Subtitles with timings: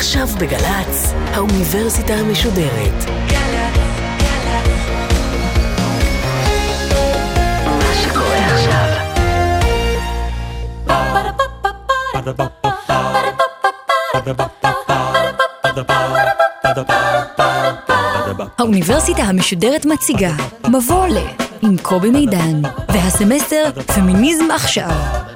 [0.00, 3.04] עכשיו בגל"צ, האוניברסיטה המשודרת.
[18.58, 20.32] האוניברסיטה המשודרת מציגה
[20.68, 21.16] מבוא ל
[21.62, 23.64] עם קובי מידן והסמסטר
[23.94, 24.90] פמיניזם עכשיו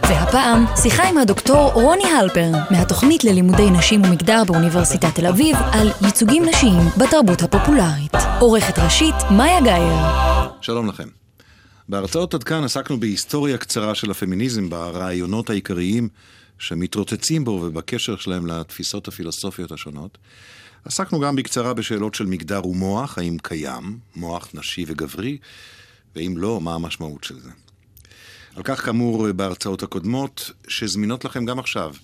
[0.08, 6.44] והפעם שיחה עם הדוקטור רוני הלפר מהתוכנית ללימודי נשים ומגדר באוניברסיטת תל אביב על ייצוגים
[6.44, 10.06] נשיים בתרבות הפופולרית עורכת ראשית מאיה גאייר
[10.60, 11.08] שלום לכם.
[11.88, 16.08] בהרצאות עד כאן עסקנו בהיסטוריה קצרה של הפמיניזם, ברעיונות העיקריים
[16.58, 20.18] שמתרוצצים בו ובקשר שלהם לתפיסות הפילוסופיות השונות.
[20.84, 25.38] עסקנו גם בקצרה בשאלות של מגדר ומוח, האם קיים מוח נשי וגברי,
[26.16, 27.50] ואם לא, מה המשמעות של זה.
[28.56, 31.94] על כך כאמור בהרצאות הקודמות, שזמינות לכם גם עכשיו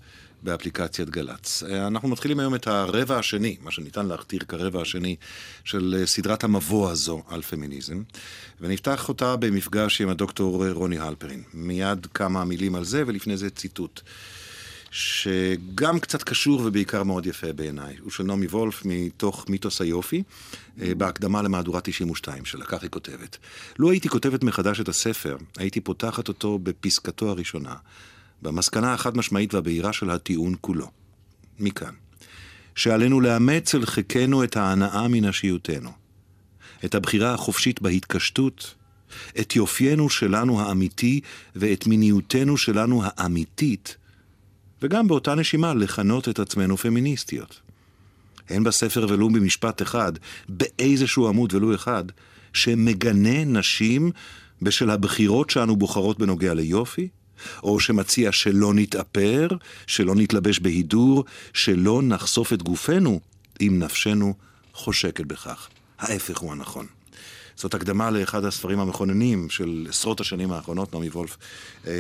[0.42, 1.62] באפליקציית גל"צ.
[1.62, 5.16] אנחנו מתחילים היום את הרבע השני, מה שניתן להכתיר כרבע השני
[5.64, 8.02] של סדרת המבוא הזו על פמיניזם,
[8.60, 11.42] ונפתח אותה במפגש עם הדוקטור רוני הלפרין.
[11.54, 14.00] מיד כמה מילים על זה, ולפני זה ציטוט.
[14.90, 17.96] שגם קצת קשור ובעיקר מאוד יפה בעיניי.
[18.00, 20.22] הוא של נעמי וולף מתוך מיתוס היופי,
[20.80, 23.36] אה, בהקדמה למהדורה 92 שלה, כך היא כותבת.
[23.78, 27.74] לו הייתי כותבת מחדש את הספר, הייתי פותחת אותו בפסקתו הראשונה,
[28.42, 30.90] במסקנה החד משמעית והבהירה של הטיעון כולו.
[31.58, 31.94] מכאן.
[32.74, 35.90] שעלינו לאמץ אל חיקנו את ההנאה מנשיותנו,
[36.84, 38.74] את הבחירה החופשית בהתקשטות,
[39.40, 41.20] את יופיינו שלנו האמיתי
[41.56, 43.96] ואת מיניותנו שלנו האמיתית,
[44.82, 47.60] וגם באותה נשימה לכנות את עצמנו פמיניסטיות.
[48.50, 50.12] אין בספר ולו במשפט אחד,
[50.48, 52.04] באיזשהו עמוד ולו אחד,
[52.52, 54.10] שמגנה נשים
[54.62, 57.08] בשל הבחירות שאנו בוחרות בנוגע ליופי,
[57.62, 59.48] או שמציע שלא נתאפר,
[59.86, 63.20] שלא נתלבש בהידור, שלא נחשוף את גופנו
[63.60, 64.34] אם נפשנו
[64.72, 65.68] חושקת בכך.
[65.98, 66.99] ההפך הוא הנכון.
[67.60, 71.36] זאת הקדמה לאחד הספרים המכוננים של עשרות השנים האחרונות, נעמי וולף,
[71.86, 71.92] אה,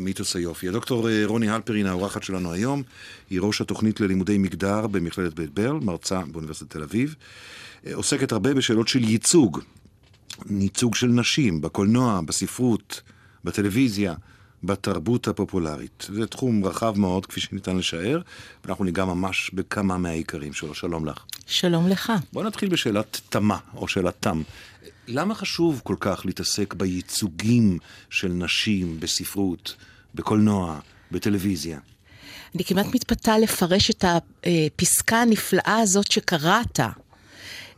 [0.00, 0.68] מיתוס היופי.
[0.68, 2.82] הדוקטור אה, רוני הלפרין, האורחת שלנו היום,
[3.30, 7.14] היא ראש התוכנית ללימודי מגדר במכללת בית ברל, מרצה באוניברסיטת תל אביב.
[7.86, 9.60] אה, עוסקת הרבה בשאלות של ייצוג,
[10.50, 13.00] ייצוג של נשים, בקולנוע, בספרות,
[13.44, 14.14] בטלוויזיה.
[14.64, 16.06] בתרבות הפופולרית.
[16.14, 18.20] זה תחום רחב מאוד, כפי שניתן לשער,
[18.64, 20.74] ואנחנו ניגע ממש בכמה מהעיקרים שלו.
[20.74, 21.24] שלום לך.
[21.46, 22.12] שלום לך.
[22.32, 24.42] בוא נתחיל בשאלת תמה, או שאלת תם.
[25.12, 27.78] למה חשוב כל כך להתעסק בייצוגים
[28.10, 29.76] של נשים בספרות,
[30.14, 30.78] בקולנוע,
[31.10, 31.78] בטלוויזיה?
[32.54, 36.80] אני כמעט מתפתה לפרש את הפסקה הנפלאה הזאת שקראת,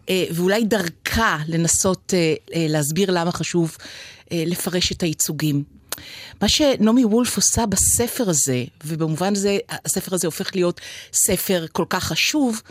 [0.08, 3.76] אה, ואולי דרכה לנסות אה, אה, להסביר למה חשוב
[4.30, 5.62] לפרש את הייצוגים.
[6.42, 10.80] מה שנעמי וולף עושה בספר הזה, ובמובן זה הספר הזה הופך להיות
[11.12, 12.62] ספר כל כך חשוב,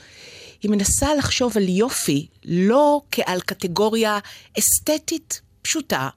[0.62, 4.20] היא מנסה לחשוב על יופי לא כעל קטגוריה
[4.60, 6.10] אסתטית פשוטה,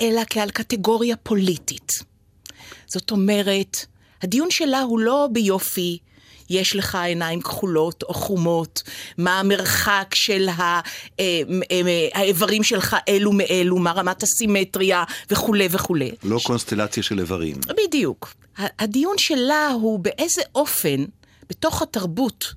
[0.00, 1.92] אלא כעל קטגוריה פוליטית.
[2.86, 3.86] זאת אומרת,
[4.22, 5.98] הדיון שלה הוא לא ביופי,
[6.50, 8.82] יש לך עיניים כחולות או חומות,
[9.18, 10.80] מה המרחק של אה,
[12.14, 16.10] האיברים שלך אלו מאלו, מה רמת הסימטריה וכולי וכולי.
[16.22, 17.56] לא קונסטלציה של איברים.
[17.86, 18.34] בדיוק.
[18.58, 21.04] הדיון שלה הוא באיזה אופן,
[21.50, 22.54] בתוך התרבות,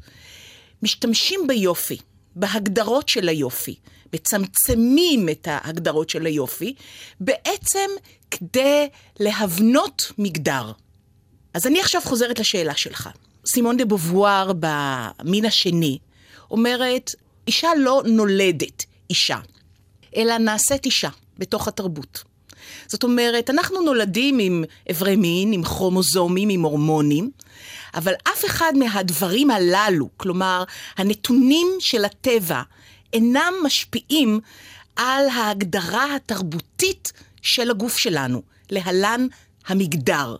[0.84, 1.98] משתמשים ביופי,
[2.36, 3.76] בהגדרות של היופי,
[4.14, 6.74] מצמצמים את ההגדרות של היופי,
[7.20, 7.90] בעצם
[8.32, 8.88] כדי
[9.20, 10.72] להבנות מגדר.
[11.54, 13.10] אז אני עכשיו חוזרת לשאלה שלך.
[13.48, 15.98] סימון דה בובואר במין השני
[16.52, 17.12] אומרת,
[17.48, 19.38] אישה לא נולדת אישה,
[20.16, 22.24] אלא נעשית אישה בתוך התרבות.
[22.88, 27.32] זאת אומרת, אנחנו נולדים עם אברי מין, עם כרומוזומים, עם הורמונים,
[27.94, 30.64] אבל אף אחד מהדברים הללו, כלומר,
[30.98, 32.62] הנתונים של הטבע,
[33.14, 34.40] אינם משפיעים
[34.96, 37.12] על ההגדרה התרבותית
[37.42, 39.28] של הגוף שלנו, להלן
[39.68, 40.36] המגדר.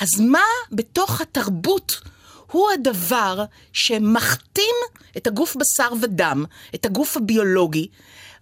[0.00, 2.00] אז מה בתוך התרבות
[2.52, 4.74] הוא הדבר שמכתים
[5.16, 7.88] את הגוף בשר ודם, את הגוף הביולוגי,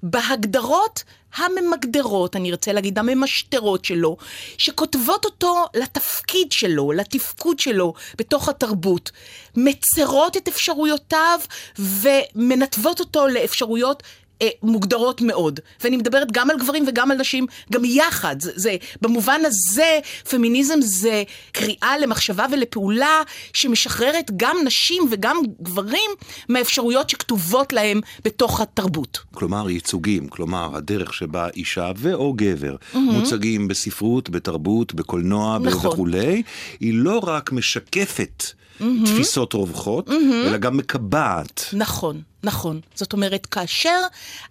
[0.03, 1.05] בהגדרות
[1.37, 4.17] הממגדרות, אני ארצה להגיד, הממשטרות שלו,
[4.59, 9.11] שכותבות אותו לתפקיד שלו, לתפקוד שלו בתוך התרבות,
[9.57, 11.41] מצרות את אפשרויותיו
[11.79, 14.03] ומנתבות אותו לאפשרויות
[14.45, 15.61] אה, מוגדרות מאוד.
[15.85, 18.41] ואני מדברת גם על גברים וגם על נשים, גם יחד.
[18.41, 19.99] זה, זה, במובן הזה,
[20.31, 26.11] פמיניזם זה קריאה למחשבה ולפעולה שמשחררת גם נשים וגם גברים
[26.49, 29.19] מהאפשרויות שכתובות להם בתוך התרבות.
[29.35, 32.99] כלומר, ייצוגים, כלומר, הדרך שבה אישה ו/או גבר mm-hmm.
[32.99, 35.91] מוצגים בספרות, בתרבות, בקולנוע נכון.
[35.91, 36.43] וכולי,
[36.81, 38.45] היא לא רק משקפת
[38.79, 40.09] תפיסות רווחות,
[40.47, 41.65] אלא גם מקבעת.
[41.73, 42.81] נכון, נכון.
[42.95, 44.01] זאת אומרת, כאשר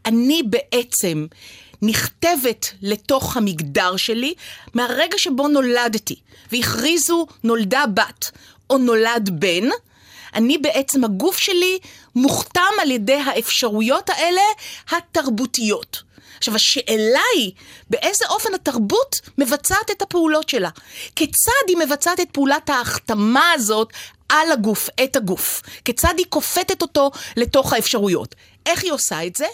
[0.05, 1.25] אני בעצם
[1.81, 4.33] נכתבת לתוך המגדר שלי,
[4.73, 6.15] מהרגע שבו נולדתי,
[6.51, 8.31] והכריזו נולדה בת
[8.69, 9.69] או נולד בן,
[10.35, 11.79] אני בעצם, הגוף שלי
[12.15, 14.41] מוכתם על ידי האפשרויות האלה
[14.91, 16.03] התרבותיות.
[16.43, 17.51] עכשיו, השאלה היא,
[17.89, 20.69] באיזה אופן התרבות מבצעת את הפעולות שלה?
[21.15, 23.93] כיצד היא מבצעת את פעולת ההחתמה הזאת
[24.29, 25.61] על הגוף, את הגוף?
[25.85, 28.35] כיצד היא כופתת אותו לתוך האפשרויות?
[28.65, 29.45] איך היא עושה את זה?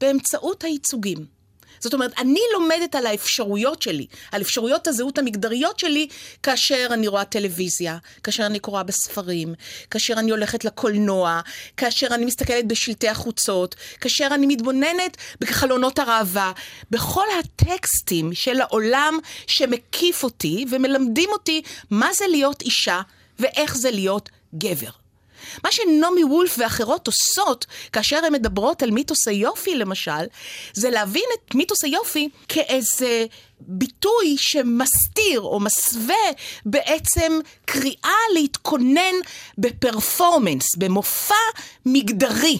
[0.00, 1.39] באמצעות הייצוגים.
[1.80, 6.08] זאת אומרת, אני לומדת על האפשרויות שלי, על אפשרויות הזהות המגדריות שלי,
[6.42, 9.54] כאשר אני רואה טלוויזיה, כאשר אני קוראה בספרים,
[9.90, 11.40] כאשר אני הולכת לקולנוע,
[11.76, 16.52] כאשר אני מסתכלת בשלטי החוצות, כאשר אני מתבוננת בחלונות הראווה,
[16.90, 23.00] בכל הטקסטים של העולם שמקיף אותי ומלמדים אותי מה זה להיות אישה
[23.38, 24.99] ואיך זה להיות גבר.
[25.64, 30.24] מה שנעמי וולף ואחרות עושות, כאשר הן מדברות על מיתוס היופי למשל,
[30.72, 33.26] זה להבין את מיתוס היופי כאיזה
[33.60, 36.14] ביטוי שמסתיר או מסווה
[36.66, 39.14] בעצם קריאה להתכונן
[39.58, 41.34] בפרפורמנס, במופע
[41.86, 42.58] מגדרי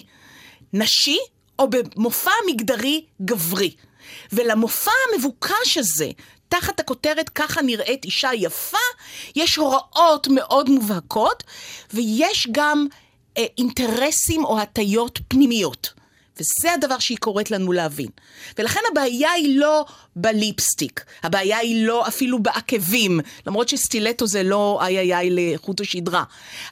[0.73, 1.17] נשי
[1.59, 3.75] או במופע מגדרי גברי.
[4.33, 6.09] ולמופע המבוקש הזה,
[6.51, 8.77] תחת הכותרת ככה נראית אישה יפה,
[9.35, 11.43] יש הוראות מאוד מובהקות,
[11.93, 12.87] ויש גם
[13.37, 15.93] אה, אינטרסים או הטיות פנימיות.
[16.35, 18.07] וזה הדבר שהיא קוראת לנו להבין.
[18.57, 24.99] ולכן הבעיה היא לא בליפסטיק, הבעיה היא לא אפילו בעקבים, למרות שסטילטו זה לא איי
[24.99, 26.23] איי איי לחוט השדרה.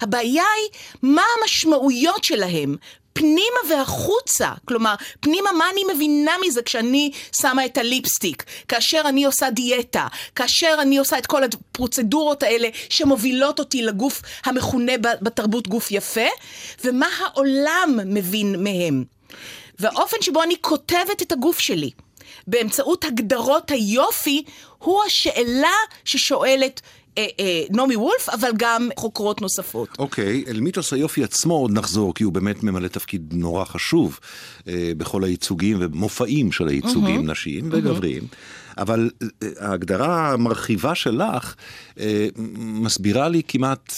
[0.02, 2.76] הבעיה היא מה המשמעויות שלהם
[3.20, 4.52] פנימה והחוצה.
[4.66, 7.12] כלומר, פנימה, מה אני מבינה מזה כשאני
[7.42, 13.60] שמה את הליפסטיק, כאשר אני עושה דיאטה, כאשר אני עושה את כל הפרוצדורות האלה שמובילות
[13.60, 16.28] אותי לגוף המכונה בתרבות גוף יפה,
[16.84, 19.04] ומה העולם מבין מהם.
[19.80, 21.92] והאופן שבו אני כותבת את הגוף שלי.
[22.48, 24.44] באמצעות הגדרות היופי,
[24.78, 25.76] הוא השאלה
[26.06, 26.82] ששואלת
[27.20, 29.90] אה, אה, נעמי וולף, אבל גם חוקרות נוספות.
[30.00, 34.20] אוקיי, אל מיתוס היופי עצמו עוד נחזור, כי הוא באמת ממלא תפקיד נורא חשוב
[34.68, 37.32] אה, בכל הייצוגים ומופעים של הייצוגים, mm-hmm.
[37.32, 38.24] נשיים וגבריים.
[38.78, 39.10] אבל
[39.60, 41.56] ההגדרה המרחיבה שלך
[42.58, 43.94] מסבירה לי כמעט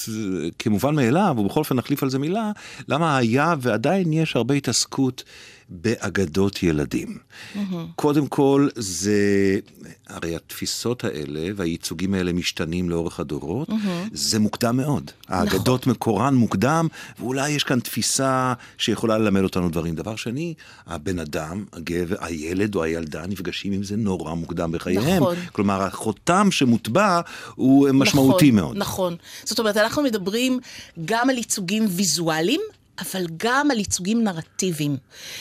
[0.60, 2.52] כמובן מאליו, ובכל אופן נחליף על זה מילה,
[2.88, 5.24] למה היה ועדיין יש הרבה התעסקות
[5.72, 7.18] באגדות ילדים.
[7.18, 7.60] Mm-hmm.
[7.96, 9.60] קודם כל, זה,
[10.08, 14.10] הרי התפיסות האלה והייצוגים האלה משתנים לאורך הדורות, mm-hmm.
[14.14, 15.12] זה מוקדם מאוד.
[15.28, 15.94] האגדות נכון.
[15.94, 16.88] מקורן מוקדם,
[17.20, 19.96] ואולי יש כאן תפיסה שיכולה ללמד אותנו דברים.
[19.96, 20.54] דבר שני,
[20.88, 25.24] הבן אדם, הגבר, הילד או הילדה נפגשים עם זה נורא מוקדם בחייהם.
[25.24, 25.36] נכון.
[25.52, 27.22] כלומר, החותם שמוטבע
[27.56, 28.78] הוא משמעותי נכון, מאוד.
[28.78, 29.16] נכון.
[29.44, 30.60] זאת אומרת, אנחנו מדברים
[31.06, 32.62] גם על ייצוגים ויזואליים,
[33.00, 34.98] אבל גם על ייצוגים נרטיביים.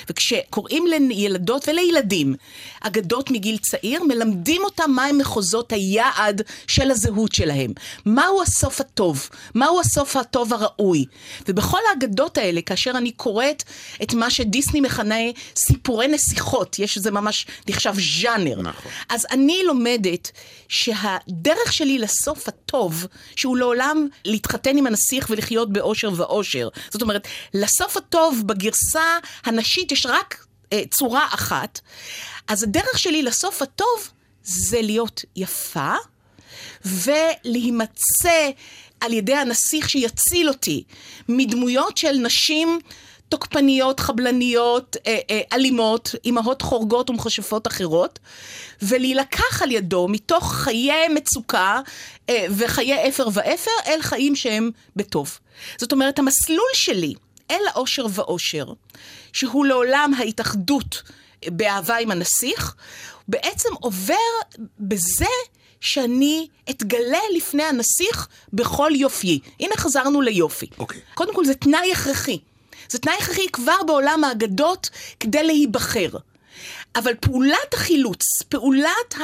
[0.09, 2.35] וכשקוראים לילדות ולילדים
[2.81, 7.73] אגדות מגיל צעיר, מלמדים אותם מהם מחוזות היעד של הזהות שלהם.
[8.07, 9.29] מהו הסוף הטוב?
[9.55, 11.05] מהו הסוף הטוב הראוי?
[11.49, 13.63] ובכל האגדות האלה, כאשר אני קוראת
[14.03, 15.15] את מה שדיסני מכנה
[15.57, 18.63] סיפורי נסיכות, יש זה ממש נחשב ז'אנר.
[18.63, 18.93] נכון.
[19.09, 20.31] אז אני לומדת
[20.69, 23.07] שהדרך שלי לסוף הטוב,
[23.37, 26.69] שהוא לעולם להתחתן עם הנסיך ולחיות באושר ואושר.
[26.91, 31.81] זאת אומרת, לסוף הטוב בגרסה הנשית יש רק אה, צורה אחת.
[32.49, 34.11] אז הדרך שלי לסוף הטוב
[34.43, 35.95] זה להיות יפה
[36.85, 38.51] ולהימצא
[39.01, 40.85] על ידי הנסיך שיציל אותי
[41.29, 42.79] מדמויות של נשים
[43.31, 48.19] תוקפניות, חבלניות, אה, אה, אלימות, אימהות חורגות ומכשפות אחרות,
[48.83, 51.81] ולהילקח על ידו מתוך חיי מצוקה
[52.29, 55.39] אה, וחיי אפר ואפר אל חיים שהם בטוב.
[55.79, 57.15] זאת אומרת, המסלול שלי
[57.51, 58.65] אל האושר ואושר,
[59.33, 61.03] שהוא לעולם ההתאחדות
[61.47, 62.75] באהבה עם הנסיך,
[63.29, 64.15] בעצם עובר
[64.81, 65.27] בזה
[65.81, 69.41] שאני אתגלה לפני הנסיך בכל יופי.
[69.61, 70.67] הנה חזרנו ליופי.
[70.79, 70.99] אוקיי.
[70.99, 71.15] Okay.
[71.15, 72.39] קודם כל זה תנאי הכרחי.
[72.89, 74.91] זה תנאי הכרחי כבר בעולם האגדות
[75.21, 76.09] כדי להיבחר.
[76.97, 79.15] אבל פעולת החילוץ, פעולת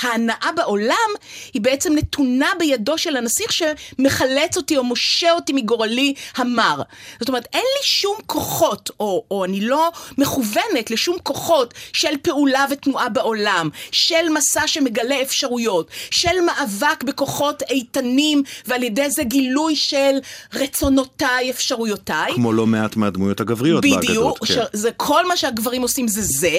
[0.00, 1.10] ההנאה בעולם,
[1.54, 6.82] היא בעצם נתונה בידו של הנסיך שמחלץ אותי או מושה אותי מגורלי המר.
[7.20, 12.66] זאת אומרת, אין לי שום כוחות, או, או אני לא מכוונת לשום כוחות של פעולה
[12.70, 20.18] ותנועה בעולם, של מסע שמגלה אפשרויות, של מאבק בכוחות איתנים, ועל ידי זה גילוי של
[20.54, 22.32] רצונותיי, אפשרויותיי.
[22.34, 24.40] כמו לא מעט מהדמויות הגבריות בדיוק, באגדות.
[24.42, 24.78] בדיוק, כן.
[24.78, 26.58] זה כל מה שהגברים עושים זה זה.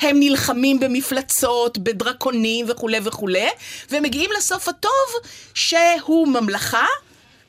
[0.00, 3.48] הם נלחמים במפלצות, בדרקונים וכולי וכולי,
[3.90, 6.86] ומגיעים לסוף הטוב שהוא ממלכה.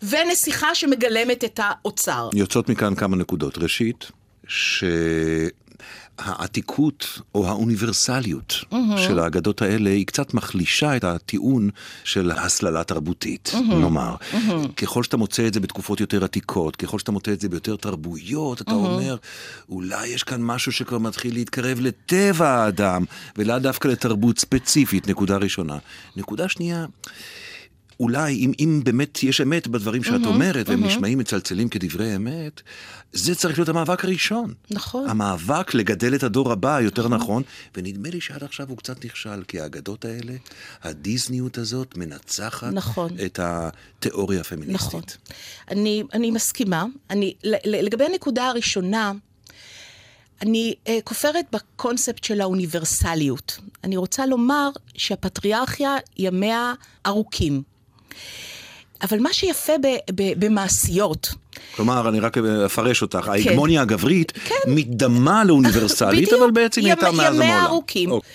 [0.03, 2.29] ונסיכה שמגלמת את האוצר.
[2.33, 3.57] יוצאות מכאן כמה נקודות.
[3.57, 4.11] ראשית,
[6.25, 8.97] שהעתיקות או האוניברסליות mm-hmm.
[8.97, 11.69] של האגדות האלה היא קצת מחלישה את הטיעון
[12.03, 13.73] של הסללה תרבותית, mm-hmm.
[13.73, 14.15] נאמר.
[14.15, 14.73] Mm-hmm.
[14.75, 18.61] ככל שאתה מוצא את זה בתקופות יותר עתיקות, ככל שאתה מוצא את זה ביותר תרבויות,
[18.61, 18.73] אתה mm-hmm.
[18.73, 19.15] אומר,
[19.69, 23.05] אולי יש כאן משהו שכבר מתחיל להתקרב לטבע האדם,
[23.37, 25.77] ולאו דווקא לתרבות ספציפית, נקודה ראשונה.
[26.15, 26.85] נקודה שנייה,
[27.99, 30.69] אולי, אם, אם באמת יש אמת בדברים שאת mm-hmm, אומרת, mm-hmm.
[30.69, 32.61] והם נשמעים מצלצלים כדברי אמת,
[33.13, 34.53] זה צריך להיות המאבק הראשון.
[34.71, 35.09] נכון.
[35.09, 37.43] המאבק לגדל את הדור הבא, יותר נכון, נכון
[37.75, 40.33] ונדמה לי שעד עכשיו הוא קצת נכשל, כי האגדות האלה,
[40.83, 43.11] הדיסניות הזאת, מנצחת נכון.
[43.25, 44.87] את התיאוריה הפמיניסטית.
[44.87, 45.01] נכון.
[45.71, 46.85] אני, אני מסכימה.
[47.09, 47.33] אני,
[47.65, 49.11] לגבי הנקודה הראשונה,
[50.41, 53.59] אני uh, כופרת בקונספט של האוניברסליות.
[53.83, 56.73] אני רוצה לומר שהפטריארכיה ימיה
[57.05, 57.63] ארוכים.
[59.01, 61.29] אבל מה שיפה ב, ב, במעשיות...
[61.75, 63.31] כלומר, אני רק אפרש אותך, כן.
[63.31, 64.55] ההגמוניה הגברית כן.
[64.67, 67.41] מתדמה לאוניברסלית, אבל בעצם היא הייתה מאז המעולם.
[67.41, 68.11] ימי ארוכים.
[68.11, 68.31] אוקיי.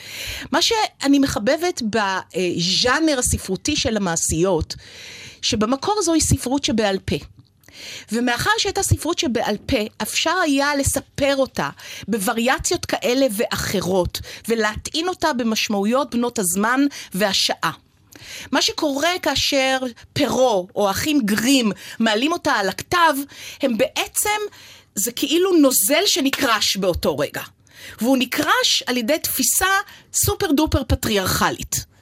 [0.52, 4.74] מה שאני מחבבת בז'אנר הספרותי של המעשיות,
[5.42, 7.16] שבמקור זוהי ספרות שבעל פה.
[8.12, 11.68] ומאחר שהייתה ספרות שבעל פה, אפשר היה לספר אותה
[12.08, 16.80] בווריאציות כאלה ואחרות, ולהטעין אותה במשמעויות בנות הזמן
[17.14, 17.70] והשעה.
[18.52, 19.78] מה שקורה כאשר
[20.12, 23.14] פרו או אחים גרים מעלים אותה על הכתב,
[23.62, 24.40] הם בעצם,
[24.94, 27.42] זה כאילו נוזל שנקרש באותו רגע.
[28.00, 29.68] והוא נקרש על ידי תפיסה
[30.12, 31.93] סופר דופר פטריארכלית.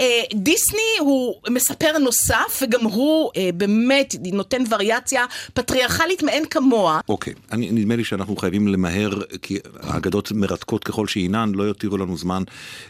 [0.00, 5.24] אה, דיסני הוא מספר נוסף, וגם הוא אה, באמת נותן וריאציה
[5.54, 7.00] פטריארכלית מאין כמוה.
[7.08, 7.56] אוקיי, okay.
[7.56, 9.10] נדמה לי שאנחנו חייבים למהר,
[9.42, 12.42] כי האגדות מרתקות ככל שאינן, לא יותירו לנו זמן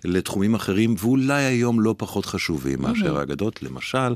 [0.05, 4.15] לתחומים אחרים, ואולי היום לא פחות חשובים מאשר האגדות, למשל,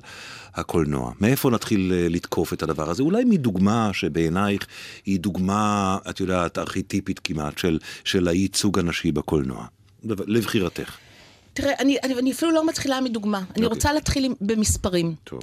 [0.54, 1.12] הקולנוע.
[1.20, 3.02] מאיפה נתחיל אה, לתקוף את הדבר הזה?
[3.02, 4.66] אולי מדוגמה שבעינייך
[5.06, 9.66] היא דוגמה, את יודעת, ארכיטיפית כמעט, של, של הייצוג הנשי בקולנוע.
[10.04, 10.96] לבחירתך.
[11.54, 13.38] תראה, אני, אני, אני אפילו לא מתחילה מדוגמה.
[13.38, 13.58] Okay.
[13.58, 13.66] אני.
[13.66, 15.14] רוצה להתחיל עם, במספרים.
[15.24, 15.40] טוב.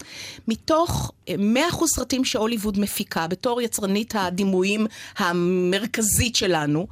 [0.48, 4.88] מתוך 100% אה, סרטים שהוליווד מפיקה, בתור יצרנית הדימויים
[5.18, 6.88] המרכזית שלנו,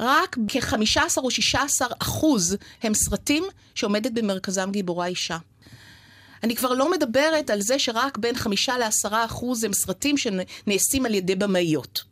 [0.00, 5.38] רק כ-15 או 16 אחוז הם סרטים שעומדת במרכזם גיבורה אישה.
[6.42, 11.14] אני כבר לא מדברת על זה שרק בין 5 ל-10 אחוז הם סרטים שנעשים על
[11.14, 12.04] ידי במאיות.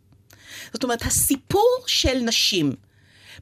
[0.73, 2.73] זאת אומרת, הסיפור של נשים,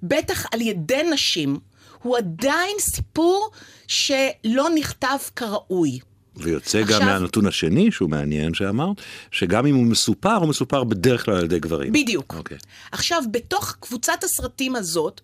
[0.03, 1.59] בטח על ידי נשים,
[2.03, 3.51] הוא עדיין סיפור
[3.87, 5.99] שלא נכתב כראוי.
[6.37, 8.97] ויוצא עכשיו, גם מהנתון השני שהוא מעניין שאמרת,
[9.31, 11.93] שגם אם הוא מסופר, הוא מסופר בדרך כלל על ידי גברים.
[11.93, 12.35] בדיוק.
[12.35, 12.37] Okay.
[12.37, 12.59] אוקיי.
[12.93, 15.21] עכשיו, בתוך קבוצת הסרטים הזאת,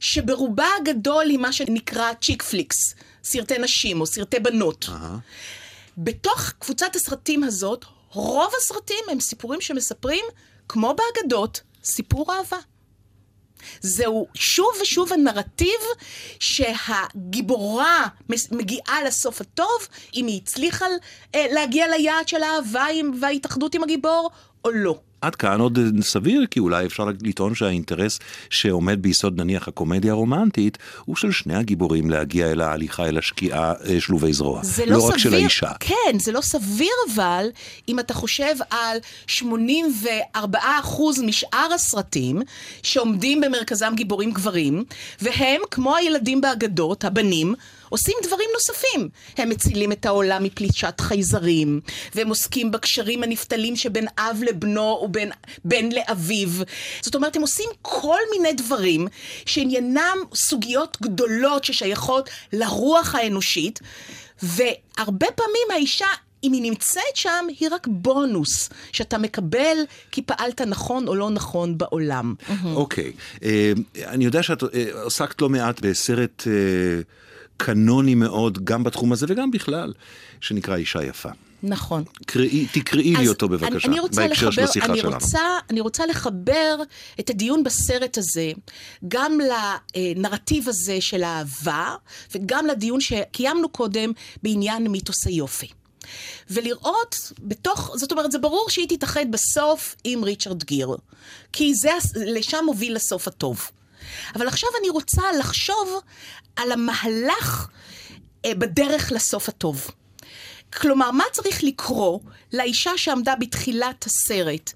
[0.00, 2.76] שברובה הגדול היא מה שנקרא צ'יק פליקס,
[3.24, 4.84] סרטי נשים או סרטי בנות.
[4.88, 5.18] Uh-huh.
[5.98, 10.24] בתוך קבוצת הסרטים הזאת, רוב הסרטים הם סיפורים שמספרים,
[10.68, 12.58] כמו באגדות, סיפור אהבה.
[13.80, 15.80] זהו שוב ושוב הנרטיב
[16.40, 18.06] שהגיבורה
[18.50, 20.86] מגיעה לסוף הטוב, אם היא הצליחה
[21.34, 22.86] אה, להגיע ליעד של האהבה
[23.20, 24.30] וההתאחדות עם הגיבור,
[24.64, 24.98] או לא.
[25.20, 28.18] עד כאן עוד סביר, כי אולי אפשר לטעון שהאינטרס
[28.50, 34.00] שעומד ביסוד נניח הקומדיה הרומנטית, הוא של שני הגיבורים להגיע אל ההליכה, אל השקיעה אה,
[34.00, 34.60] שלובי זרוע.
[34.62, 35.70] זה לא, לא סביר, רק של האישה.
[35.80, 37.46] כן, זה לא סביר אבל,
[37.88, 40.38] אם אתה חושב על 84%
[41.26, 42.42] משאר הסרטים,
[42.82, 44.84] שעומדים במרכזם גיבורים גברים,
[45.22, 47.54] והם, כמו הילדים באגדות, הבנים,
[47.88, 49.08] עושים דברים נוספים.
[49.36, 51.80] הם מצילים את העולם מפלישת חייזרים,
[52.14, 55.30] והם עוסקים בקשרים הנפתלים שבין אב לבנו ובין
[55.64, 56.48] בן לאביו.
[57.00, 59.08] זאת אומרת, הם עושים כל מיני דברים
[59.46, 63.80] שעניינם סוגיות גדולות ששייכות לרוח האנושית,
[64.42, 66.06] והרבה פעמים האישה
[66.44, 69.76] אם היא נמצאת שם, היא רק בונוס שאתה מקבל
[70.10, 72.34] כי פעלת נכון או לא נכון בעולם.
[72.64, 73.12] אוקיי.
[73.14, 73.44] Okay.
[73.44, 74.66] אה, uh, אני יודע שאת uh,
[75.06, 76.42] עסקת לא מעט בסרט...
[76.42, 76.46] Uh...
[77.56, 79.92] קנוני מאוד, גם בתחום הזה וגם בכלל,
[80.40, 81.28] שנקרא אישה יפה.
[81.62, 82.04] נכון.
[82.26, 85.14] קראי, תקראי לי אותו בבקשה, אני, אני בהקשר לחבר, של השיחה אני שלנו.
[85.14, 86.76] רוצה, אני רוצה לחבר
[87.20, 88.52] את הדיון בסרט הזה
[89.08, 89.38] גם
[89.96, 91.94] לנרטיב הזה של האהבה,
[92.34, 95.68] וגם לדיון שקיימנו קודם בעניין מיתוס היופי.
[96.50, 100.88] ולראות בתוך, זאת אומרת, זה ברור שהיא תתאחד בסוף עם ריצ'רד גיר,
[101.52, 103.70] כי זה, לשם מוביל לסוף הטוב.
[104.34, 106.00] אבל עכשיו אני רוצה לחשוב
[106.56, 107.68] על המהלך
[108.44, 109.90] אה, בדרך לסוף הטוב.
[110.72, 114.72] כלומר, מה צריך לקרות לאישה שעמדה בתחילת הסרט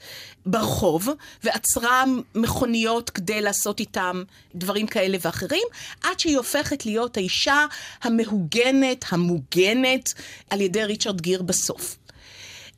[0.46, 1.08] ברחוב
[1.44, 2.04] ועצרה
[2.34, 4.22] מכוניות כדי לעשות איתם
[4.54, 5.62] דברים כאלה ואחרים,
[6.02, 7.66] עד שהיא הופכת להיות האישה
[8.02, 10.14] המהוגנת, המוגנת,
[10.50, 11.96] על ידי ריצ'רד גיר בסוף.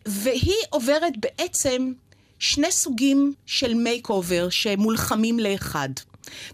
[0.06, 1.92] והיא עוברת בעצם
[2.38, 5.88] שני סוגים של makeover שמולחמים לאחד.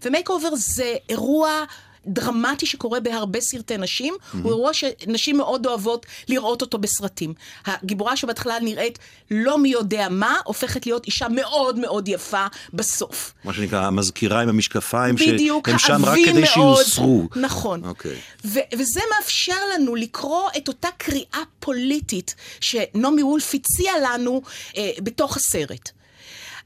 [0.05, 1.65] ו makeover זה אירוע
[2.07, 4.37] דרמטי שקורה בהרבה סרטי נשים, mm-hmm.
[4.43, 7.33] הוא אירוע שנשים מאוד אוהבות לראות אותו בסרטים.
[7.65, 8.99] הגיבורה שבהתחלה נראית
[9.31, 13.33] לא מי יודע מה, הופכת להיות אישה מאוד מאוד יפה בסוף.
[13.43, 17.27] מה שנקרא, המזכירה עם המשקפיים, בדיוק, שהם שם רק כדי שיוסרו.
[17.35, 17.83] נכון.
[17.85, 18.15] אוקיי.
[18.45, 24.41] ו- וזה מאפשר לנו לקרוא את אותה קריאה פוליטית שנעמי וולף הציעה לנו
[24.77, 25.91] אה, בתוך הסרט.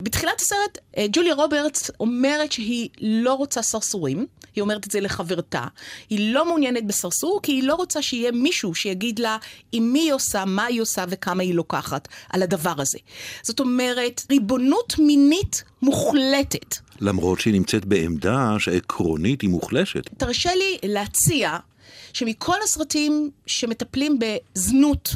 [0.01, 5.65] בתחילת הסרט, אה, ג'וליה רוברטס אומרת שהיא לא רוצה סרסורים, היא אומרת את זה לחברתה.
[6.09, 9.37] היא לא מעוניינת בסרסור, כי היא לא רוצה שיהיה מישהו שיגיד לה
[9.71, 12.97] עם מי היא עושה, מה היא עושה וכמה היא לוקחת על הדבר הזה.
[13.43, 16.75] זאת אומרת, ריבונות מינית מוחלטת.
[17.01, 20.09] למרות שהיא נמצאת בעמדה שעקרונית היא מוחלשת.
[20.17, 21.57] תרשה לי להציע
[22.13, 25.15] שמכל הסרטים שמטפלים בזנות,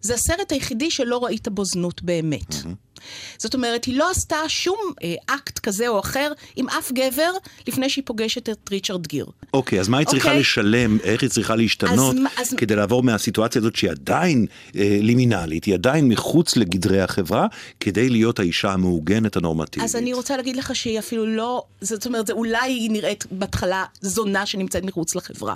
[0.00, 2.50] זה הסרט היחידי שלא ראית בו זנות באמת.
[2.50, 2.93] Mm-hmm.
[3.38, 7.30] זאת אומרת, היא לא עשתה שום אה, אקט כזה או אחר עם אף גבר
[7.68, 9.26] לפני שהיא פוגשת את ריצ'רד גיר.
[9.54, 10.40] אוקיי, אז מה היא צריכה אוקיי?
[10.40, 14.46] לשלם, איך היא צריכה להשתנות, אז אז- כדי לעבור מהסיטואציה הזאת שהיא עדיין
[14.76, 17.46] אה, לימינלית, היא עדיין מחוץ לגדרי החברה,
[17.80, 19.88] כדי להיות האישה המעוגנת הנורמטיבית.
[19.88, 23.84] אז אני רוצה להגיד לך שהיא אפילו לא, זאת אומרת, זה אולי היא נראית בהתחלה
[24.00, 25.54] זונה שנמצאת מחוץ לחברה.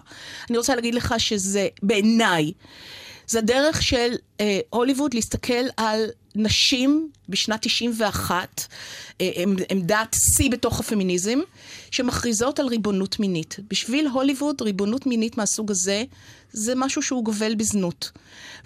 [0.51, 2.53] אני רוצה להגיד לך שזה, בעיניי,
[3.27, 4.09] זה דרך של
[4.41, 8.67] אה, הוליווד להסתכל על נשים בשנת 91,
[9.21, 11.39] אה, עמ- עמדת שיא בתוך הפמיניזם,
[11.91, 13.57] שמכריזות על ריבונות מינית.
[13.71, 16.05] בשביל הוליווד, ריבונות מינית מהסוג הזה,
[16.53, 18.11] זה משהו שהוא גובל בזנות.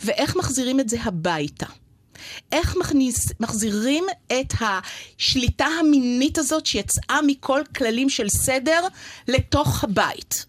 [0.05, 1.67] ואיך מחזירים את זה הביתה?
[2.53, 8.81] איך מכניס, מחזירים את השליטה המינית הזאת שיצאה מכל כללים של סדר
[9.29, 10.47] לתוך הבית.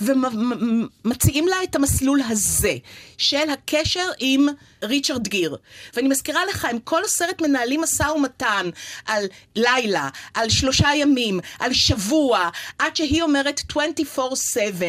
[0.00, 2.74] ומציעים לה את המסלול הזה
[3.18, 4.46] של הקשר עם
[4.82, 5.56] ריצ'רד גיר.
[5.94, 8.70] ואני מזכירה לך, הם כל הסרט מנהלים משא ומתן
[9.06, 12.48] על לילה, על שלושה ימים, על שבוע,
[12.78, 14.20] עד שהיא אומרת 24/7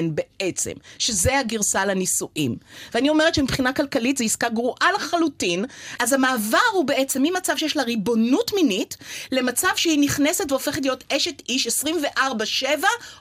[0.09, 2.55] בעצם, שזה הגרסה לנישואים.
[2.93, 5.65] ואני אומרת שמבחינה כלכלית זו עסקה גרועה לחלוטין,
[5.99, 8.97] אז המעבר הוא בעצם ממצב שיש לה ריבונות מינית,
[9.31, 12.65] למצב שהיא נכנסת והופכת להיות אשת איש 24/7,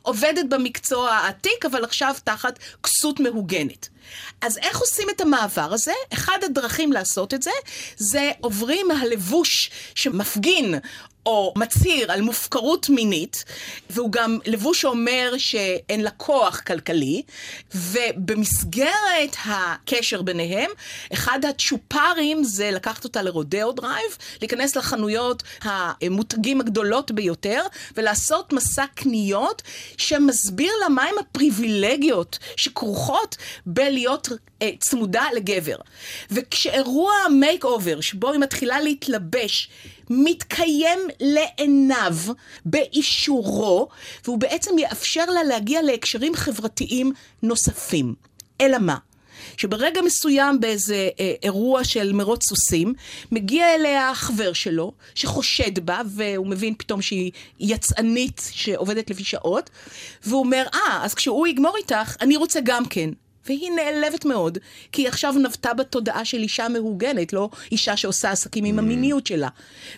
[0.03, 3.89] עובדת במקצוע העתיק, אבל עכשיו תחת כסות מהוגנת.
[4.41, 5.93] אז איך עושים את המעבר הזה?
[6.13, 7.51] אחד הדרכים לעשות את זה,
[7.97, 10.75] זה עוברים מהלבוש שמפגין
[11.27, 13.45] או מצהיר על מופקרות מינית,
[13.91, 17.23] והוא גם לבוש שאומר שאין לה כוח כלכלי,
[17.75, 20.71] ובמסגרת הקשר ביניהם,
[21.13, 27.63] אחד הצ'ופרים זה לקחת אותה לרודאו דרייב, להיכנס לחנויות המותגים הגדולות ביותר,
[27.97, 29.63] ולעשות מסע קניות
[29.97, 33.37] שמסביר לה מהם הפריבילגיות שכרוכות
[33.67, 34.29] בלהיות
[34.63, 35.77] אה, צמודה לגבר.
[36.31, 39.69] וכשאירוע ה makeover, שבו היא מתחילה להתלבש,
[40.11, 42.17] מתקיים לעיניו
[42.65, 43.89] באישורו,
[44.25, 48.15] והוא בעצם יאפשר לה להגיע להקשרים חברתיים נוספים.
[48.61, 48.97] אלא מה?
[49.57, 52.95] שברגע מסוים באיזה אה, אירוע של מרוץ סוסים,
[53.33, 59.71] מגיע אליה חבר שלו, שחושד בה, והוא מבין פתאום שהיא יצאנית שעובדת לפי שעות,
[60.25, 63.11] והוא אומר, אה, אז כשהוא יגמור איתך, אני רוצה גם כן.
[63.47, 64.59] והיא נעלבת מאוד,
[64.93, 69.49] כי היא עכשיו נבטה בתודעה של אישה מהוגנת, לא אישה שעושה עסקים עם המיניות שלה.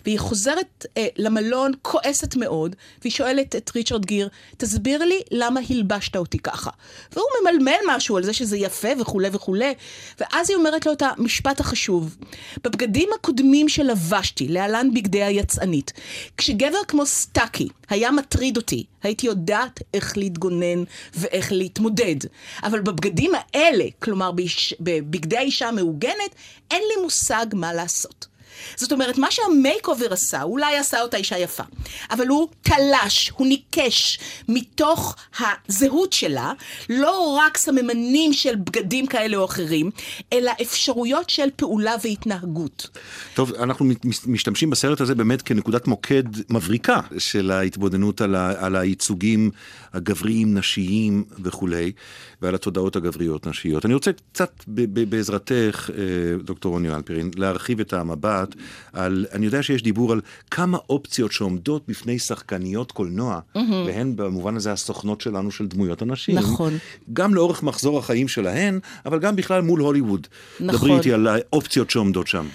[0.05, 6.15] והיא חוזרת אה, למלון כועסת מאוד, והיא שואלת את ריצ'רד גיר, תסביר לי למה הלבשת
[6.15, 6.69] אותי ככה.
[7.13, 9.73] והוא ממלמל משהו על זה שזה יפה וכולי וכולי,
[10.19, 12.17] ואז היא אומרת לו את המשפט החשוב.
[12.63, 15.93] בבגדים הקודמים שלבשתי, להלן בגדי היצאנית,
[16.37, 20.83] כשגבר כמו סטאקי היה מטריד אותי, הייתי יודעת איך להתגונן
[21.13, 22.15] ואיך להתמודד.
[22.63, 24.31] אבל בבגדים האלה, כלומר
[24.79, 26.35] בבגדי האישה המהוגנת,
[26.71, 28.27] אין לי מושג מה לעשות.
[28.75, 31.63] זאת אומרת, מה שהמייק אובר עשה, אולי עשה אותה אישה יפה,
[32.11, 36.53] אבל הוא תלש, הוא ניקש מתוך הזהות שלה,
[36.89, 39.91] לא רק סממנים של בגדים כאלה או אחרים,
[40.33, 42.89] אלא אפשרויות של פעולה והתנהגות.
[43.33, 48.75] טוב, אנחנו מש- משתמשים בסרט הזה באמת כנקודת מוקד מבריקה של ההתבודדות על, ה, על
[48.75, 49.51] הייצוגים
[49.93, 51.91] הגבריים, נשיים וכולי,
[52.41, 53.85] ועל התודעות הגבריות נשיות.
[53.85, 54.63] אני רוצה קצת
[55.09, 56.03] בעזרתך, אה,
[56.43, 58.48] דוקטור רוני אלפרין, להרחיב את המבט
[58.93, 64.71] על, אני יודע שיש דיבור על כמה אופציות שעומדות בפני שחקניות קולנוע, והן במובן הזה
[64.71, 66.35] הסוכנות שלנו של דמויות הנשים.
[66.35, 66.77] נכון.
[67.13, 70.27] גם לאורך מחזור החיים שלהן, אבל גם בכלל מול הוליווד.
[70.59, 70.77] נכון.
[70.77, 72.47] דברי איתי על האופציות שעומדות שם.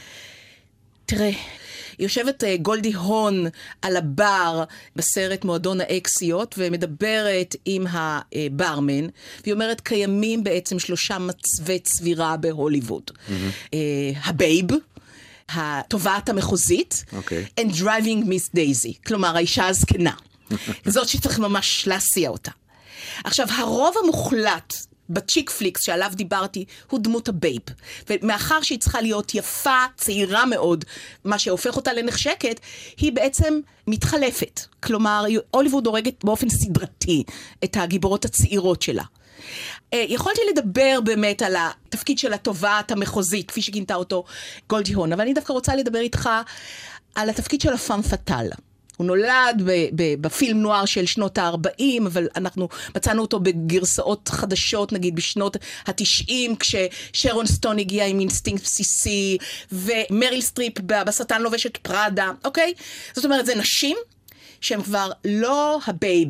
[1.06, 1.30] תראה,
[1.98, 3.46] יושבת אה, גולדי הון
[3.82, 4.64] על הבר
[4.96, 9.06] בסרט מועדון האקסיות ומדברת עם הברמן,
[9.42, 13.10] והיא אומרת, קיימים בעצם שלושה מצבי צבירה בהוליווד.
[13.74, 13.78] אה,
[14.24, 14.66] ה babe,
[15.48, 17.46] התובעת המחוזית, אוקיי.
[17.60, 20.12] and Driving Miss Daisy, כלומר האישה הזקנה.
[20.86, 22.50] זאת שצריך ממש להסיע אותה.
[23.24, 24.74] עכשיו, הרוב המוחלט
[25.10, 27.60] ב chick flicks שעליו דיברתי הוא דמות ה babe.
[28.10, 30.84] ומאחר שהיא צריכה להיות יפה, צעירה מאוד,
[31.24, 32.60] מה שהופך אותה לנחשקת,
[32.96, 34.60] היא בעצם מתחלפת.
[34.82, 37.24] כלומר, הוליווד הורגת באופן סדרתי
[37.64, 39.04] את הגיבורות הצעירות שלה.
[39.94, 44.24] אה, יכולתי לדבר באמת על התפקיד של התובעת המחוזית, כפי שכינתה אותו
[44.68, 46.30] גולדי הון, אבל אני דווקא רוצה לדבר איתך
[47.14, 48.50] על התפקיד של הפאם פאטאל.
[48.96, 49.62] הוא נולד
[50.20, 56.56] ב film noir של שנות ה-40, אבל אנחנו מצאנו אותו בגרסאות חדשות, נגיד בשנות ה-90,
[56.58, 59.38] כששרון סטון הגיעה עם אינסטינקט בסיסי,
[59.72, 62.72] ומריל סטריפ בשטן לובשת פראדה, אוקיי?
[63.14, 63.96] זאת אומרת, זה נשים
[64.60, 66.28] שהן כבר לא ה babe,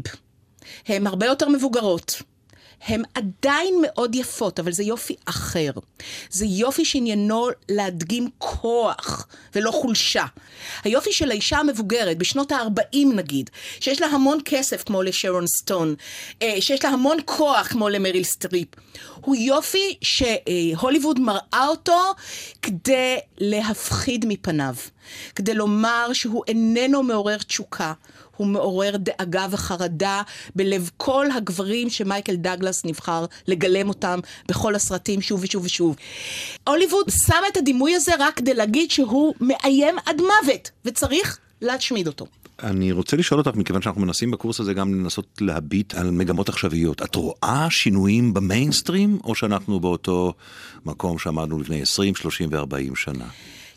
[0.88, 2.22] הן הרבה יותר מבוגרות.
[2.86, 5.70] הן עדיין מאוד יפות, אבל זה יופי אחר.
[6.30, 10.24] זה יופי שעניינו להדגים כוח ולא חולשה.
[10.84, 15.94] היופי של האישה המבוגרת, בשנות ה-40 נגיד, שיש לה המון כסף כמו לשרון סטון,
[16.42, 18.68] אה, שיש לה המון כוח כמו למריל סטריפ,
[19.24, 22.00] הוא יופי שהוליווד מראה אותו
[22.62, 24.74] כדי להפחיד מפניו,
[25.34, 27.92] כדי לומר שהוא איננו מעורר תשוקה.
[28.36, 30.22] הוא מעורר דאגה וחרדה
[30.54, 35.96] בלב כל הגברים שמייקל דגלס נבחר לגלם אותם בכל הסרטים שוב ושוב ושוב.
[36.66, 42.26] הוליווד שם את הדימוי הזה רק כדי להגיד שהוא מאיים עד מוות, וצריך להשמיד אותו.
[42.62, 47.02] אני רוצה לשאול אותך, מכיוון שאנחנו מנסים בקורס הזה גם לנסות להביט על מגמות עכשוויות.
[47.02, 50.32] את רואה שינויים במיינסטרים, או שאנחנו באותו
[50.86, 53.24] מקום שעמדנו לפני 20, 30 ו-40 שנה?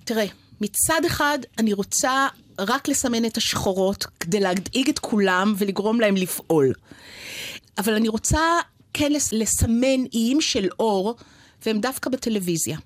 [0.04, 0.26] תראה,
[0.62, 2.28] מצד אחד אני רוצה
[2.60, 6.74] רק לסמן את השחורות כדי להדאיג את כולם ולגרום להם לפעול.
[7.78, 8.40] אבל אני רוצה
[8.94, 11.16] כן לס- לסמן איים של אור,
[11.66, 12.78] והם דווקא בטלוויזיה.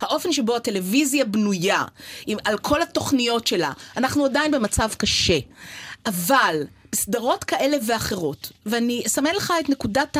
[0.00, 1.84] האופן שבו הטלוויזיה בנויה,
[2.26, 5.38] עם, על כל התוכניות שלה, אנחנו עדיין במצב קשה.
[6.06, 10.16] אבל בסדרות כאלה ואחרות, ואני אסמן לך את נקודת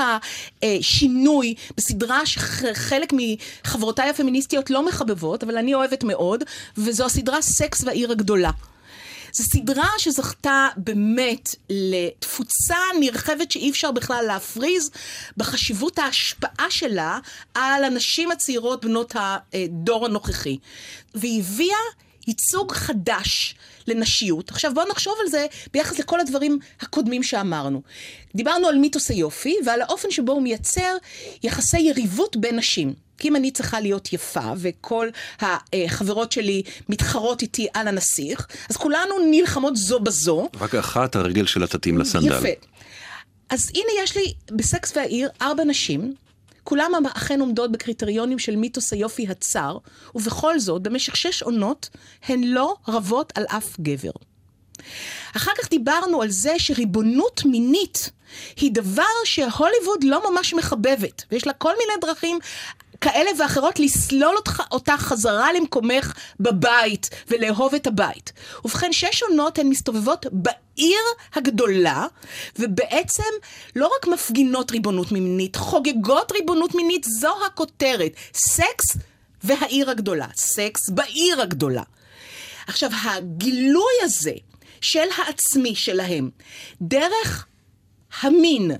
[0.62, 6.44] השינוי בסדרה שחלק מחברותיי הפמיניסטיות לא מחבבות, אבל אני אוהבת מאוד,
[6.76, 8.50] וזו הסדרה סקס והעיר הגדולה.
[9.33, 14.90] זו סדרה שזכתה באמת לתפוצה נרחבת שאי אפשר בכלל להפריז
[15.37, 17.18] בחשיבות ההשפעה שלה
[17.55, 20.59] על הנשים הצעירות בנות הדור הנוכחי.
[21.14, 21.77] והיא הביאה
[22.27, 23.55] ייצוג חדש
[23.87, 24.51] לנשיות.
[24.51, 27.83] עכשיו בואו נחשוב על זה ביחס לכל הדברים הקודמים שאמרנו.
[28.35, 30.97] דיברנו על מיתוס היופי ועל האופן שבו הוא מייצר
[31.42, 32.95] יחסי יריבות בין נשים.
[33.18, 35.09] כי אם אני צריכה להיות יפה, וכל
[35.40, 40.48] החברות שלי מתחרות איתי על הנסיך, אז כולנו נלחמות זו בזו.
[40.61, 42.38] רק אחת הרגל שלה תתאים לסנדל.
[42.38, 42.48] יפה.
[43.48, 46.14] אז הנה יש לי בסקס והעיר ארבע נשים,
[46.64, 49.79] כולם אכן עומדות בקריטריונים של מיתוס היופי הצר,
[50.14, 51.88] ובכל זאת, במשך שש עונות,
[52.22, 54.11] הן לא רבות על אף גבר.
[55.37, 58.11] אחר כך דיברנו על זה שריבונות מינית
[58.57, 62.38] היא דבר שהוליווד לא ממש מחבבת, ויש לה כל מיני דרכים
[63.03, 68.33] כאלה ואחרות לסלול אותך, אותה חזרה למקומך בבית ולאהוב את הבית.
[68.65, 72.07] ובכן, שש עונות הן מסתובבות בעיר הגדולה,
[72.59, 73.33] ובעצם
[73.77, 78.12] לא רק מפגינות ריבונות מינית, חוגגות ריבונות מינית, זו הכותרת.
[78.35, 78.97] סקס
[79.45, 80.27] והעיר הגדולה.
[80.37, 81.83] סקס בעיר הגדולה.
[82.67, 84.35] עכשיו, הגילוי הזה
[84.81, 86.31] של העצמי שלהם,
[86.83, 87.47] דרך
[88.20, 88.70] המין,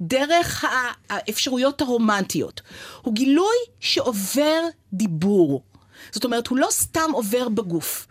[0.00, 0.64] דרך
[1.10, 2.60] האפשרויות הרומנטיות,
[3.02, 4.60] הוא גילוי שעובר
[4.92, 5.62] דיבור.
[6.12, 8.06] זאת אומרת, הוא לא סתם עובר בגוף.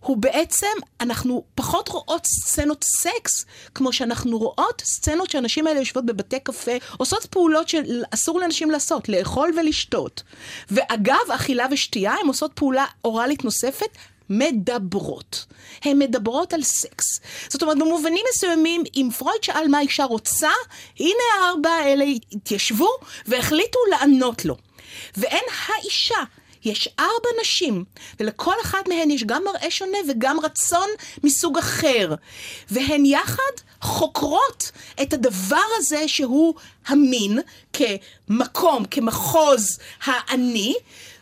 [0.00, 0.66] הוא בעצם,
[1.00, 7.26] אנחנו פחות רואות סצנות סקס, כמו שאנחנו רואות סצנות שהנשים האלה יושבות בבתי קפה, עושות
[7.26, 10.22] פעולות שאסור לנשים לעשות, לאכול ולשתות.
[10.70, 13.98] ואגב, אכילה ושתייה, הן עושות פעולה אוראלית נוספת,
[14.30, 15.46] מדברות.
[15.84, 17.20] הן מדברות על סקס.
[17.48, 20.50] זאת אומרת, במובנים מסוימים, אם פרויד שאל מה אישה רוצה,
[21.00, 22.90] הנה הארבע האלה התיישבו
[23.26, 24.56] והחליטו לענות לו.
[25.16, 26.18] ואין האישה.
[26.64, 27.84] יש ארבע נשים,
[28.20, 30.88] ולכל אחת מהן יש גם מראה שונה וגם רצון
[31.24, 32.14] מסוג אחר.
[32.70, 34.70] והן יחד חוקרות
[35.02, 36.54] את הדבר הזה שהוא
[36.86, 37.38] המין
[37.72, 40.74] כמקום, כמחוז האני,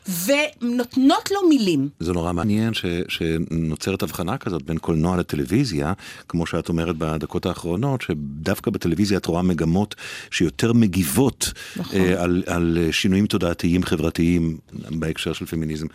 [0.08, 1.88] ונותנות לו מילים.
[2.00, 5.92] זה נורא מעניין ש, שנוצרת הבחנה כזאת בין קולנוע לטלוויזיה,
[6.28, 9.94] כמו שאת אומרת בדקות האחרונות, שדווקא בטלוויזיה את רואה מגמות
[10.30, 12.00] שיותר מגיבות נכון.
[12.00, 14.56] אה, על, על שינויים תודעתיים חברתיים
[14.90, 15.86] בהקשר של פמיניזם.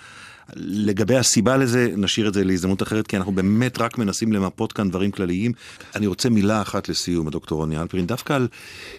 [0.55, 4.89] לגבי הסיבה לזה, נשאיר את זה להזדמנות אחרת, כי אנחנו באמת רק מנסים למפות כאן
[4.89, 5.51] דברים כלליים.
[5.95, 8.47] אני רוצה מילה אחת לסיום, הדוקטור רוני הלפרין, דווקא על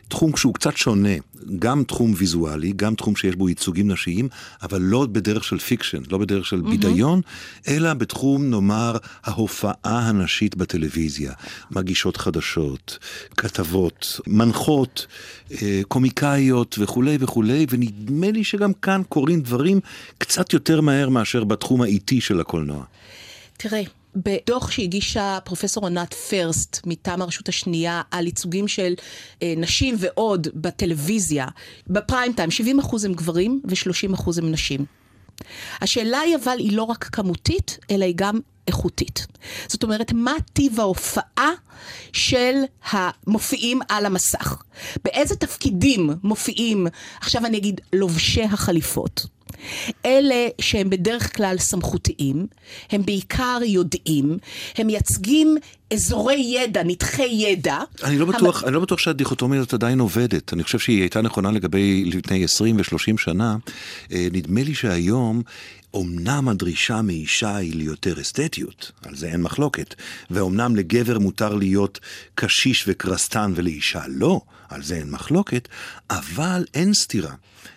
[0.08, 1.14] תחום שהוא קצת שונה,
[1.58, 4.28] גם תחום ויזואלי, גם תחום שיש בו ייצוגים נשיים,
[4.62, 7.20] אבל לא בדרך של fiction, לא בדרך של בידיון,
[7.68, 11.32] אלא בתחום, נאמר, ההופעה הנשית בטלוויזיה.
[11.70, 12.98] מגישות חדשות,
[13.36, 15.06] כתבות, מנחות,
[15.52, 19.80] אה, קומיקאיות וכולי וכולי, ונדמה לי שגם כאן קורים דברים
[20.18, 22.84] קצת יותר מהר מאשר בתחום האיטי של הקולנוע.
[23.56, 23.82] תראה,
[24.16, 28.94] בדוח שהגישה פרופסור ענת פרסט מטעם הרשות השנייה על ייצוגים של
[29.42, 31.46] אה, נשים ועוד בטלוויזיה,
[31.86, 34.84] בפריים טיים, 70% הם גברים ו-30% הם נשים.
[35.80, 39.26] השאלה היא אבל היא לא רק כמותית, אלא היא גם איכותית.
[39.68, 41.50] זאת אומרת, מה טיב ההופעה
[42.12, 42.54] של
[42.90, 44.62] המופיעים על המסך?
[45.04, 46.86] באיזה תפקידים מופיעים,
[47.20, 49.26] עכשיו אני אגיד, לובשי החליפות?
[50.06, 52.46] אלה שהם בדרך כלל סמכותיים,
[52.90, 54.38] הם בעיקר יודעים,
[54.76, 55.56] הם מייצגים
[55.92, 57.78] אזורי ידע, נתחי ידע.
[58.04, 60.52] אני לא בטוח, אני לא בטוח שהדיכוטומיה הזאת עדיין עובדת.
[60.52, 63.56] אני חושב שהיא הייתה נכונה לגבי לפני 20 ו-30 שנה.
[64.12, 65.42] אה, נדמה לי שהיום
[65.96, 69.94] אמנם הדרישה מאישה היא ליותר אסתטיות, על זה אין מחלוקת,
[70.30, 72.00] ואומנם לגבר מותר להיות
[72.34, 75.68] קשיש וקרסטן ולאישה לא, על זה אין מחלוקת,
[76.10, 77.34] אבל אין סתירה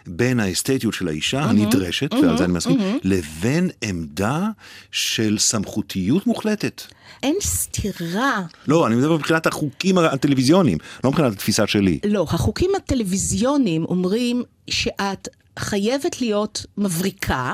[0.08, 4.48] בין האסתטיות של האישה הנדרשת, ועל זה אני מסכים, לבין עמדה
[4.92, 6.82] של סמכותיות מוחלטת.
[7.24, 8.42] אין סתירה.
[8.68, 12.00] לא, אני מדבר מבחינת החוקים הטלוויזיוניים, לא מבחינת התפיסה שלי.
[12.06, 15.28] לא, החוקים הטלוויזיוניים אומרים שאת
[15.60, 17.54] חייבת להיות מבריקה.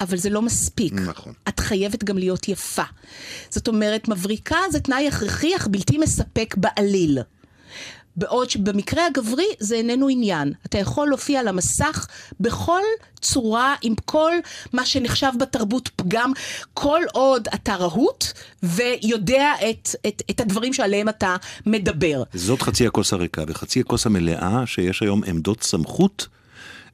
[0.00, 0.92] אבל זה לא מספיק.
[0.92, 1.32] נכון.
[1.48, 2.82] את חייבת גם להיות יפה.
[3.50, 7.18] זאת אומרת, מבריקה זה תנאי הכרחי אך בלתי מספק בעליל.
[8.16, 10.52] בעוד שבמקרה הגברי זה איננו עניין.
[10.66, 12.06] אתה יכול להופיע על המסך
[12.40, 12.80] בכל
[13.20, 14.32] צורה, עם כל
[14.72, 16.32] מה שנחשב בתרבות פגם,
[16.74, 18.24] כל עוד אתה רהוט
[18.62, 22.22] ויודע את, את, את הדברים שעליהם אתה מדבר.
[22.34, 26.28] זאת חצי הכוס הריקה, וחצי הכוס המלאה, שיש היום עמדות סמכות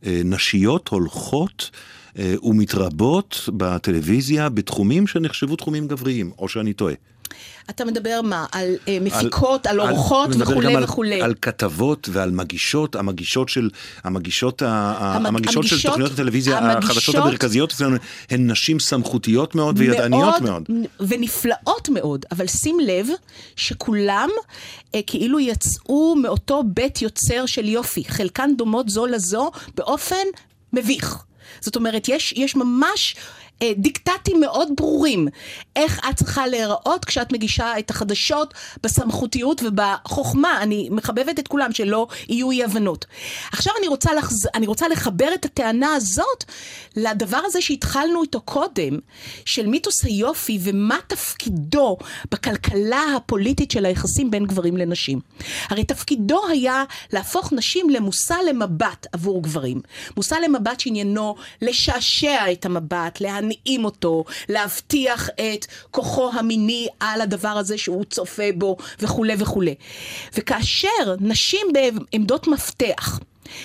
[0.06, 1.70] אה, נשיות הולכות.
[2.18, 6.94] אה, ומתרבות בטלוויזיה בתחומים שנחשבו תחומים גבריים, או שאני טועה.
[7.70, 8.46] אתה מדבר מה?
[8.52, 11.14] על אה, מפיקות, על, על אורחות וכולי גם וכולי.
[11.14, 13.70] על, על כתבות ועל מגישות, המגישות של,
[14.04, 17.96] המגישות, המג- המגישות של המגישות- תוכניות הטלוויזיה, המגישות- החדשות המרכזיות אצלנו,
[18.30, 20.62] הן נשים סמכותיות מאוד וידעניות מאוד.
[21.00, 23.06] ונפלאות מאוד, אבל שים לב
[23.56, 24.28] שכולם
[24.94, 30.16] אה, כאילו יצאו מאותו בית יוצר של יופי, חלקן דומות זו לזו באופן
[30.72, 31.16] מביך.
[31.60, 33.16] זאת אומרת, יש, יש ממש
[33.76, 35.28] דיקטטים מאוד ברורים
[35.76, 40.62] איך את צריכה להיראות כשאת מגישה את החדשות בסמכותיות ובחוכמה.
[40.62, 43.06] אני מחבבת את כולם, שלא יהיו אי הבנות.
[43.52, 44.48] עכשיו אני רוצה, לחז...
[44.54, 46.44] אני רוצה לחבר את הטענה הזאת
[46.96, 48.98] לדבר הזה שהתחלנו איתו קודם,
[49.44, 51.96] של מיתוס היופי ומה תפקידו
[52.30, 55.20] בכלכלה הפוליטית של היחסים בין גברים לנשים.
[55.68, 59.80] הרי תפקידו היה להפוך נשים למושא למבט עבור גברים.
[60.16, 63.20] מושא למבט שעניינו לשעשע את המבט,
[63.52, 69.74] להנעים אותו, להבטיח את כוחו המיני על הדבר הזה שהוא צופה בו וכולי וכולי.
[70.34, 73.18] וכאשר נשים בעמדות מפתח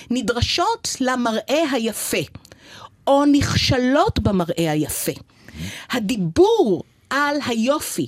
[0.09, 2.17] נדרשות למראה היפה,
[3.07, 5.11] או נכשלות במראה היפה,
[5.91, 8.07] הדיבור על היופי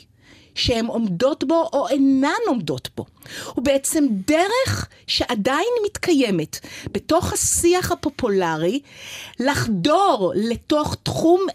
[0.55, 3.05] שהן עומדות בו או אינן עומדות בו.
[3.53, 6.59] הוא בעצם דרך שעדיין מתקיימת
[6.91, 8.79] בתוך השיח הפופולרי
[9.39, 11.45] לחדור לתוך תחום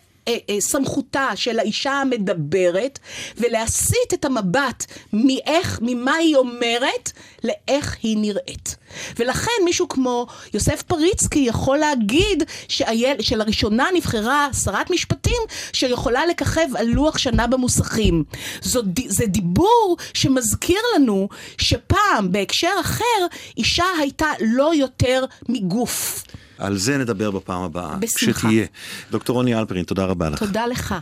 [0.60, 2.98] סמכותה של האישה המדברת
[3.36, 7.12] ולהסיט את המבט מאיך, ממה היא אומרת
[7.44, 8.76] לאיך היא נראית.
[9.18, 16.86] ולכן מישהו כמו יוסף פריצקי יכול להגיד שאייל, שלראשונה נבחרה שרת משפטים שיכולה לככב על
[16.86, 18.24] לוח שנה במוסכים.
[18.62, 21.28] זו, זה דיבור שמזכיר לנו
[21.58, 23.26] שפעם בהקשר אחר
[23.56, 26.24] אישה הייתה לא יותר מגוף.
[26.58, 27.96] על זה נדבר בפעם הבאה.
[27.96, 28.38] בשמחה.
[28.40, 28.66] כשתהיה.
[29.10, 30.38] דוקטור רוני אלפרין, תודה רבה לך.
[30.38, 30.94] תודה לך.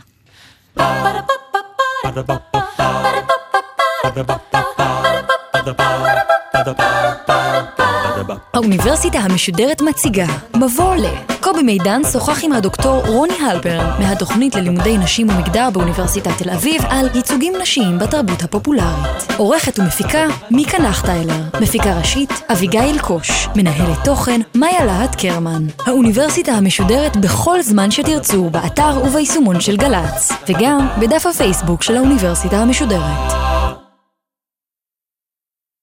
[8.53, 11.05] האוניברסיטה המשודרת מציגה מבוא ל...
[11.43, 17.09] קובי מידן שוחח עם הדוקטור רוני הלפרן מהתוכנית ללימודי נשים ומגדר באוניברסיטת תל אביב על
[17.15, 19.31] ייצוגים נשיים בתרבות הפופולרית.
[19.37, 25.63] עורכת ומפיקה מיקה נחטיילר, מפיקה ראשית אביגיל קוש, מנהלת תוכן מאיה להט קרמן.
[25.85, 33.82] האוניברסיטה המשודרת בכל זמן שתרצו באתר וביישומון של גל"צ, וגם בדף הפייסבוק של האוניברסיטה המשודרת.